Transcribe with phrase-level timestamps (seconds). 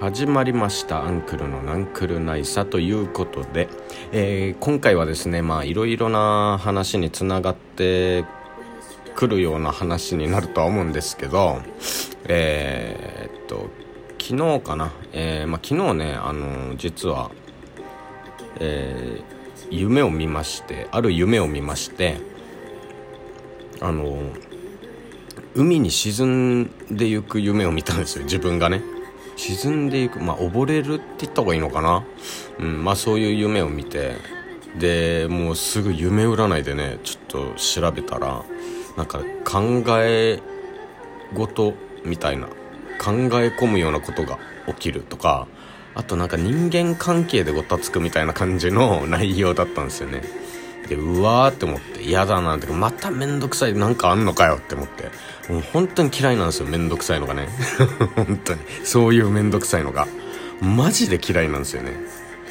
[0.00, 3.68] 始まりましたアンクルのナンクルナイサということで、
[4.12, 8.24] えー、今回はですねまあいろいろな話につながって
[9.16, 11.60] くるような話になるとは思うんですけど
[12.28, 13.70] えー、っと
[14.22, 17.32] 昨日かな、えーまあ、昨日ねあの実は、
[18.60, 19.20] え、
[19.68, 22.18] 夢を見ましてある夢を見まして
[23.80, 24.16] あの
[25.56, 28.97] 海に沈んでいく夢を見たんですよ自分がね。
[29.38, 32.04] 沈んでいくまあ溺れるって言った方がいいのかな？
[32.58, 34.16] うんまあそういう夢を見て。
[34.78, 38.44] でもうすぐ夢占いでねちょっと調べたら
[38.98, 40.40] なんか考え
[41.34, 41.72] 事
[42.04, 42.52] みたいな考
[43.40, 44.38] え込むようなことが
[44.68, 45.48] 起きるとか
[45.94, 50.22] あとなんか人間関係でごたつくみたいな感じの内容だったんですよね。
[50.88, 55.10] でうわーって思って嫌だなってまた面倒くさいなんかあんのかよって思って。
[55.52, 57.48] もう本当に嫌いなんですよ面倒くさいのがね。
[58.16, 58.60] 本当に。
[58.84, 60.06] そういう面倒くさいのが。
[60.60, 61.92] マジで嫌いなんですよね。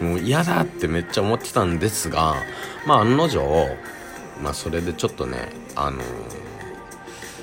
[0.00, 2.36] もう嫌だってめっちゃ思ってたんですが
[2.86, 3.40] まあ案の定
[4.42, 6.02] まあそれでちょっとねあのー、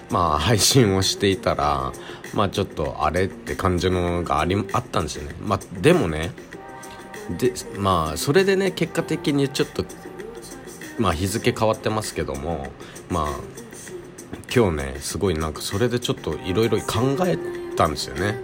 [0.09, 1.91] まあ配信をしていたら
[2.33, 5.35] まあちょっとあれって感じのがありあったんですよね。
[5.41, 6.31] まあでもね
[7.38, 9.83] でまあそれでね結果的にちょっと
[10.97, 12.67] まあ日付変わってますけども
[13.09, 13.27] まあ
[14.53, 17.38] 今日ねすごいなんかそれでちょっといろいろ考え
[17.75, 18.39] たんですよね。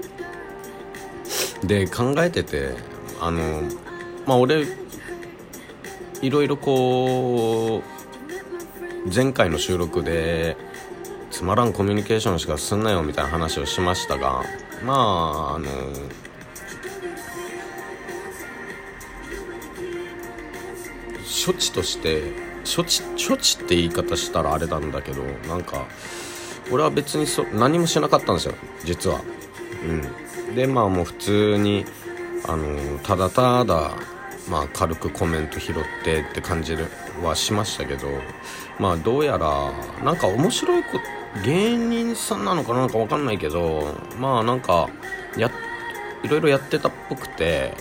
[1.63, 2.71] で考えてて
[3.19, 3.61] あの
[4.25, 4.65] まあ俺
[6.21, 7.81] いろいろこ
[9.05, 10.57] う前回の収録で
[11.29, 14.43] つまらんコミュニケーションしかすんなよみたいな話をしましたが
[14.85, 15.67] まああの
[21.43, 22.21] 処置として
[22.63, 25.87] 処置処置って言い方したらあれなんだけどなんか
[26.71, 29.21] 俺は別にそ何もしなかったんですよ実は。
[30.49, 30.55] うん。
[30.55, 31.85] でまあもう普通に
[32.47, 33.95] あのただただ
[34.49, 36.75] まあ軽くコメント拾ってって感じ
[37.23, 38.07] はしましたけど
[38.79, 39.71] まあどうやら
[40.03, 40.99] なんか面白いこ
[41.45, 44.89] 芸人さんなのかなんか分かんないけどまあなんか
[45.37, 45.49] や
[46.23, 47.73] いろいろやってたっぽくて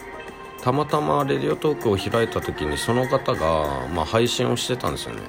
[0.62, 5.22] たまたまレディオトークを開いた時にその方が、まあ、配信をしてたんですよね。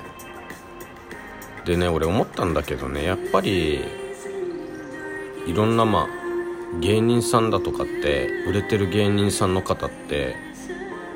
[1.65, 3.81] でね俺思ったんだけどねやっぱり
[5.45, 6.07] いろんなまあ
[6.79, 10.35] 芸人さんだとかって売れてる芸人さんの方って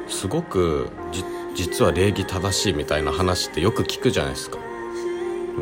[0.08, 0.90] すごく
[1.56, 4.60] 実は礼儀正しいみたいな話ってよく聞くじゃないですか。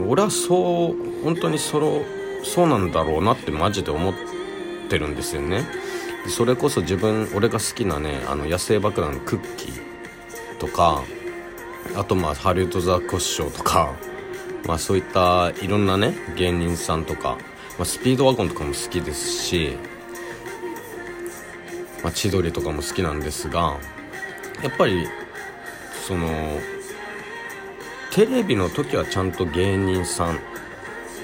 [0.08, 2.02] 俺はそう本当にその
[2.44, 4.14] そうなんだろうなってマジで思っ
[4.90, 5.66] てるんですよね。
[6.28, 11.04] それこそ自分俺が好きなねあの野生爆弾のクッキーとか
[11.96, 13.94] あとまあハリウッドザコシショウとか
[14.66, 17.38] まあそういったいろんなね芸人さんとか、
[17.78, 19.78] まあ、スピードワゴンとかも好きですし、
[22.02, 23.78] まあ、千鳥とかも好きなんですが
[24.62, 25.08] やっぱり
[26.08, 26.30] その
[28.12, 30.40] テレビの時はちゃんと芸人さん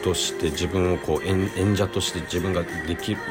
[0.03, 3.21] として自分をこう演者として自分ができる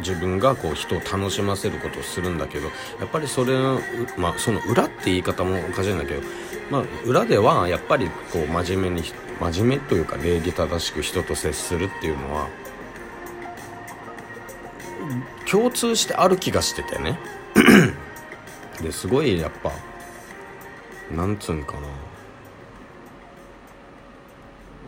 [0.00, 2.66] 自分がこう人を楽しませることをするんだけど
[3.00, 3.80] やっぱりそれの,、
[4.16, 6.22] まあ、その裏って言い方もおかしいんだけど、
[6.70, 9.06] まあ、裏ではやっぱりこう真面目に
[9.40, 12.48] 真面目というか礼儀正しく人と接するっていうのは
[15.50, 17.18] 共通してある気がしててね
[18.82, 19.72] ですごいやっぱ
[21.14, 21.88] なんつうんかな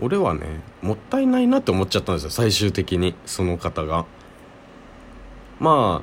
[0.00, 4.06] 俺はねもったいないなって思っちゃったんですよ最終的にその方が。
[5.60, 6.03] ま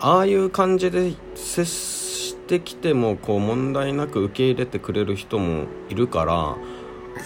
[0.00, 6.56] あああいう感じで接してきてもこう問題なく受け入れてくれる人もいるから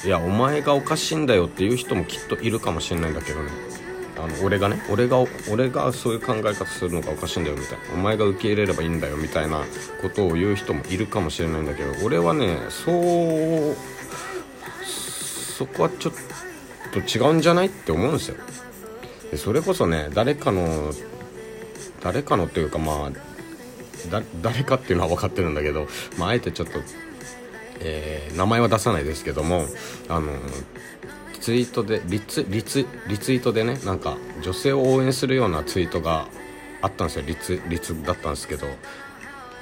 [0.05, 3.50] いやお前がおかしいんだよっていう人もきっといるかもしれないんだけどね。
[4.19, 5.19] あの俺がね俺が
[5.50, 7.95] 俺がそういう考え方するのがおかしいんだよみたいな。
[7.95, 9.62] お前が受け入れればいいんだよみたいな
[10.00, 13.77] ことを言う人もいるかもしれないんだけど俺はねそう
[14.84, 16.15] そこはちょっ
[16.93, 18.37] と違うんじゃないって思うんですよ。
[19.31, 20.93] でそれこそね誰かの
[22.03, 25.89] 誰かのというかまあ誰かっていうのは分かってるんだけど、
[26.19, 26.81] まあ、あえてちょっと、
[27.81, 29.65] えー、名前は出さないですけども
[30.09, 30.33] あの
[31.41, 36.27] ツイートでリツリツリツイートでねなんか女性を応援するようなツイートが
[36.83, 37.25] あったんですよ。
[37.27, 38.66] リツリツだったんですけど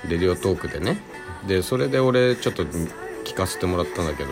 [0.08, 0.98] レディオトークでね。
[1.46, 4.30] でそれで俺ちょっと聞かせてもらったんだけど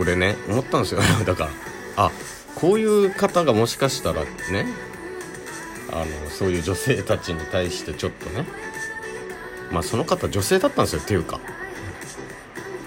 [0.00, 1.00] 俺ね思ったんですよ。
[1.26, 1.50] だから
[1.96, 2.10] あ
[2.54, 4.66] こういう方がもしかしたらね
[5.94, 8.44] あのそういう女性たちに対してちょっとね。
[9.70, 11.40] まあその方女性だったんですよっていうか、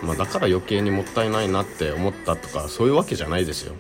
[0.04, 3.74] まあ、だから余計にもったいないなって思ったとかそういうわけじゃないですよ。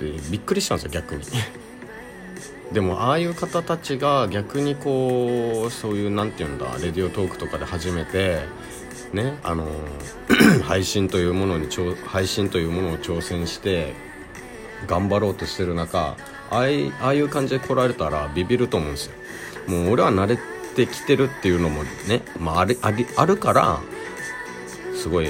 [0.00, 1.22] でびっくりしたんですよ逆に。
[2.72, 8.40] でもああいう方たちが逆にこうそういう何て言うんだレディオトークとかで初めて
[9.12, 9.68] ねあの
[10.66, 11.68] 配信というものに
[12.06, 13.94] 配信というものを挑戦して
[14.88, 16.16] 頑張ろうとしてる中
[16.50, 16.68] あ
[17.00, 19.12] あいう感じで来られたらビビると思うんですよ。
[19.66, 20.38] もう俺は慣れ
[20.76, 23.80] てきてるっていうのもね、まあ、あれありあるから
[24.94, 25.28] すごい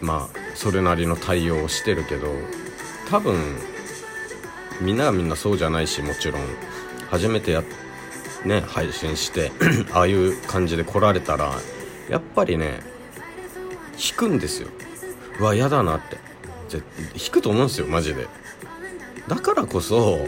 [0.00, 2.28] まあそれなりの対応をしてるけど
[3.08, 3.36] 多分
[4.80, 6.42] みんながみんなそうじゃないしもちろん
[7.08, 7.62] 初めてや
[8.44, 9.52] ね配信して
[9.92, 11.52] ああいう感じで来られたら
[12.08, 12.80] やっぱりね
[13.96, 14.68] 引くんですよ。
[15.38, 16.18] うわ嫌だなって。
[17.14, 18.26] 引くと思うんですよマジで。
[19.28, 20.26] だからこそ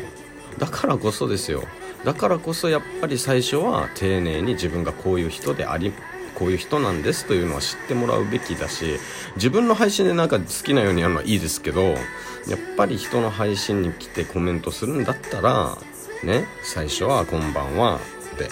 [0.58, 1.64] だからこそですよ。
[2.04, 5.92] だからこそやっぱり最初は丁寧に自分がこういう人であり
[6.34, 8.98] こういう人なんですというのは知ってもらうべきだし
[9.36, 11.96] 自分の配信でなんか好きなようにやるのはいいですけどやっ
[12.76, 15.78] ぱり人の配信に来てコメントするんだったら
[16.22, 17.96] ね最初は「こんばんは」
[18.34, 18.50] って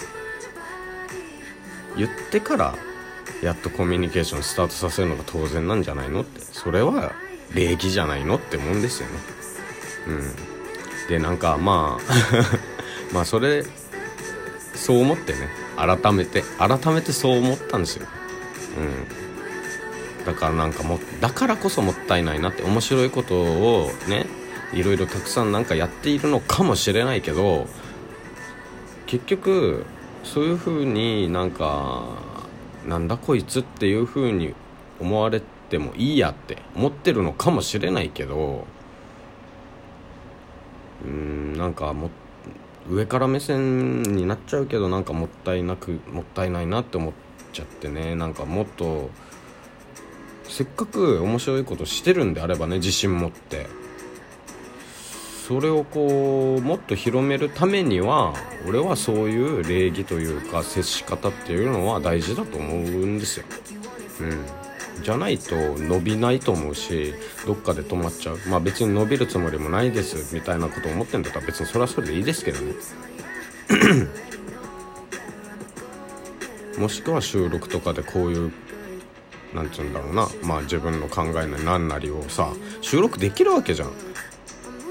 [1.95, 2.75] 言ってから
[3.43, 7.11] やっとコミュニケーションスタートさせるのが当然なんじゃないのってそれは
[7.53, 9.42] 礼儀じゃないのってもんですよね。
[10.07, 11.07] うん。
[11.09, 12.13] でなんかまあ
[13.13, 13.63] まあそれ
[14.75, 18.07] そう思ってね改めて改めてそう思ったんですよ。
[18.77, 20.25] うん。
[20.25, 24.25] だからなんかもだからこそもったいないなって面白いことをね
[24.73, 27.67] いろいろたくさんなんかやっているのかもしれないけど
[29.05, 29.85] 結局
[30.23, 32.03] そういう風になんか
[32.87, 34.53] なんだこいつっていう風に
[34.99, 38.65] 思われてもいいやって思ってるのかもしれないけど
[41.05, 42.09] うんなんかも
[42.89, 47.13] 上から目線になっちゃうけどなんかもったいなくもったいないなって思っ
[47.53, 48.15] ちゃってね。
[48.15, 49.09] なんかもっと
[50.47, 53.67] せっかく面白いことしてるんであればね自信持って。
[55.47, 58.33] それをこうもっと広めるためには
[58.65, 63.45] 俺はそういう礼儀というか接し方っていうのは大事だと思うんですよ。
[64.21, 64.45] うん。
[65.03, 67.13] じゃないと伸びないと思うし
[67.45, 68.39] どっかで止まっちゃう。
[68.47, 72.73] まあ別に伸びるつもりもないですみたいなこと思ってんだったら別にそれはそれでいいですけどね。
[76.79, 78.51] もしくは収録とかでこういう
[79.53, 80.29] なんて言うんだろうな。
[80.43, 82.49] まあ自分の考えなり何なりをさ
[82.81, 83.91] 収録できるわけじゃん。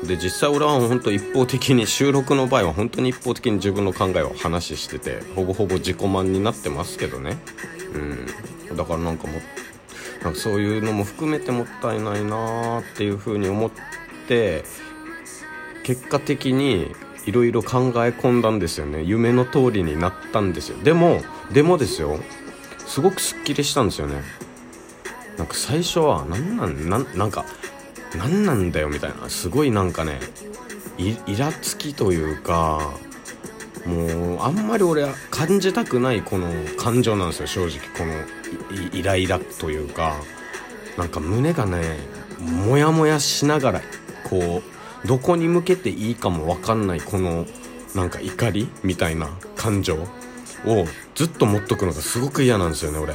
[0.06, 7.38] で実際俺は本当一方的に収録の場合は本当に一方的に自分の考えを話しててほぼほぼ自己満になってますけどね。
[7.94, 8.76] うん。
[8.76, 9.34] だからなんかも
[10.24, 13.70] なんかそういうのも含めてもったいないなっていうふうに思っ
[14.28, 14.64] て
[15.82, 16.94] 結果的に
[17.26, 19.02] いろいろ考え込んだんですよね。
[19.02, 20.78] 夢の通りになったんですよ。
[20.82, 21.22] でも
[21.52, 22.18] でもですよ。
[22.86, 24.22] すごくすっきりしたんですよね。
[25.38, 27.44] なんか最初は何なんなんなんか
[28.16, 29.28] 何なんだよみたいな。
[29.28, 30.20] すごいなんかね
[30.98, 32.92] イラつきというか
[33.86, 38.12] もうあんまり俺は感じたくないこの感情なんですよ正直この
[38.92, 40.16] イライラというか。
[40.96, 41.96] なんか胸がね
[42.38, 43.82] モヤモヤしながら
[44.28, 44.62] こ
[45.04, 47.46] うどこに向けていいかも分かんないこの
[47.94, 53.14] なんか怒りみたいな感情をずっと持っとくのがすごく嫌なんですよね俺。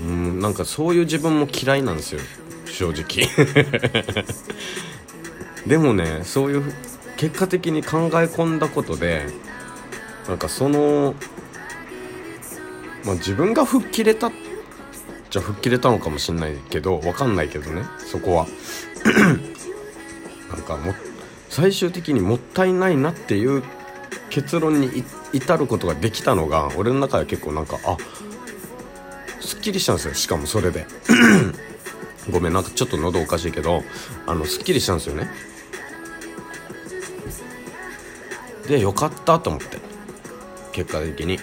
[0.00, 2.20] うんなんかそういう自分も嫌いなんですよ
[2.66, 3.26] 正直。
[5.66, 6.72] でもねそういう
[7.16, 9.26] 結果的に考え込んだことで
[10.28, 11.14] なんかその、
[13.04, 14.30] まあ、自分が吹っ切れた
[15.30, 18.46] じゃ吹っ切れたのかもしんないけど分かんないけどねそこは。
[20.50, 20.94] なんかも
[21.48, 23.62] 最終的にもったいないなっていう
[24.30, 27.96] 結論に至ることができたのが俺の中では結構なんかあ
[29.40, 30.86] すっきりしたんですよしかもそれで。
[32.30, 33.82] ごめんなんかちょっと喉おかしいけど
[34.26, 35.30] あのすっきりしたんですよね。
[38.66, 39.87] でよかったと思って。
[40.72, 41.38] 結果的に。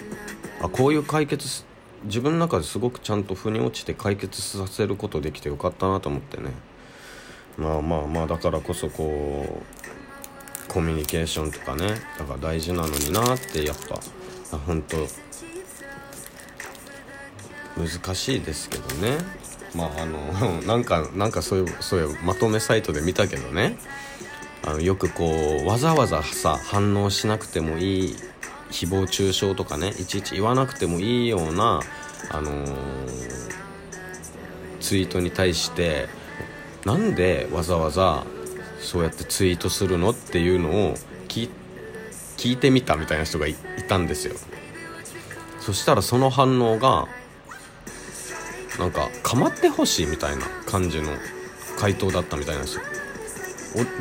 [0.60, 1.64] あこういう解決
[2.04, 6.50] 自分の中ですごくちゃんと腑に落ちて解決させることできてよかったなと思ってね。
[7.58, 14.96] まあまあまあだからこそこうコミュニケーションとかねだから大事なのになってやっぱ本当
[17.78, 19.18] 難しいですけどね。
[19.74, 23.78] まああの なんかなんかそういうそういうまとめサイトで見たけどね。
[24.64, 28.16] あのよくこうわざわざさ反応しなくてもいい
[28.70, 31.80] 誹謗中傷とかねいちいち言わなくてもいいような、
[32.30, 32.68] あのー、
[34.80, 36.08] ツイートに対して
[36.84, 38.24] なんでわざわざ
[38.80, 40.94] そうやってツイートするのっていうのを
[41.28, 41.50] 聞
[42.52, 43.56] いてみたみたいな人がい
[43.88, 44.34] たんですよ。
[45.58, 47.08] そしたらその反応が
[48.78, 51.10] なんか構ってほしいみたいな感じの
[51.78, 52.82] 回答だったみたいなんですよ。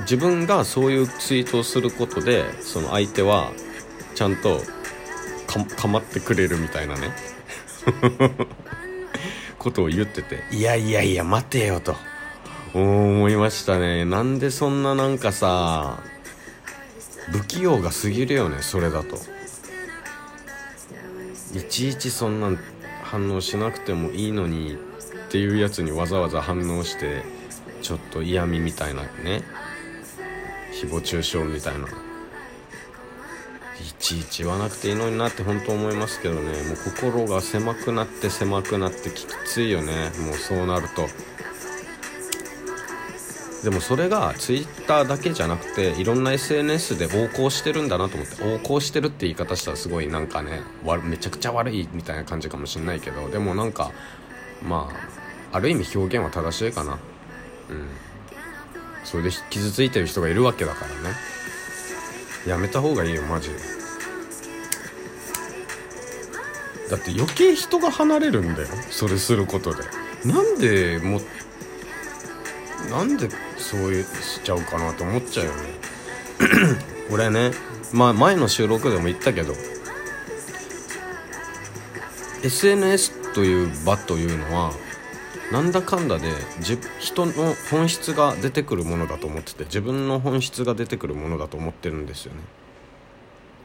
[0.01, 3.51] 自分がそういうツイートをすることでその相手は
[4.15, 4.61] ちゃんと
[5.77, 7.11] かまってくれるみたいなね。
[9.59, 10.43] ことを言ってて。
[10.51, 11.95] いやいやいや待てよと。
[12.73, 14.05] 思いましたね。
[14.05, 16.03] なんでそんななんかさ
[17.31, 19.17] 不器用が過ぎるよねそれだと。
[21.53, 22.59] いちいちそんなん
[23.03, 24.77] 反応しなくてもいいのにっ
[25.29, 27.23] ていうやつにわざわざ反応して
[27.81, 29.43] ちょっと嫌味みたいなね。
[30.73, 31.87] 誹謗中傷みたいな。
[31.87, 31.91] い
[34.05, 36.41] ちいち言わなくていいのになって本当思いますけどね。
[36.41, 40.11] もう心が狭くなって狭くなってきついよね。
[40.19, 41.07] もうそうなると。
[43.63, 48.47] でもそれが Twitter だけじゃなくていろんな SNS で横行してるんだなと思って。
[48.47, 50.61] 横行してるって言い方したらすごいなんかね
[51.03, 53.27] めちゃくちゃ悪いみたいな感じかもしんないけど。
[53.29, 53.91] でもなんか
[54.61, 54.91] ま
[55.51, 56.99] あある意味表現は正しいかな。
[57.71, 57.87] うん。
[59.03, 61.15] それで傷ついてる人がいるわけだからね。
[62.45, 63.84] やめた方がいいよマジで。
[66.89, 68.67] だって余計人が離れるんだよ。
[68.89, 69.83] それすることで。
[70.25, 71.19] なんでも
[72.89, 75.59] なんでそういうしちゃうかなと思っちゃうよね。
[77.11, 77.51] 俺ね
[77.93, 79.53] まあ前の収録でも言ったけど
[82.43, 84.71] SNS という場というのは
[85.51, 86.31] なんだかんだで
[86.99, 92.41] 人の本質が出てくるものだと思ってて自分の本質が出てくるものだと思ってるんですよね。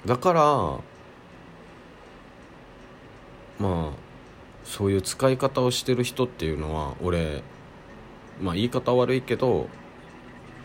[0.06, 0.78] だから
[3.60, 3.96] まあ
[4.64, 7.42] そういう使い方をしてる人っていうのは俺
[8.40, 9.68] まあ言い方悪いけど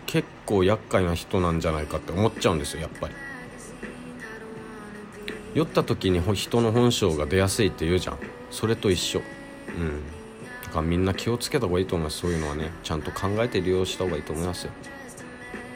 [0.06, 3.14] 結構厄介な人なんじゃないかって思っちゃうんですよやっぱり。
[5.56, 8.18] 酔った時に人の本性が出やすいって言うじゃん。
[8.52, 9.22] それと一緒。
[9.78, 10.04] うん。
[10.64, 12.20] だからみんな気をつけた方がいいと思います。
[12.20, 12.72] そういうのはね。
[12.84, 14.74] ちゃんと考えて利用した方がいいと思いますよ。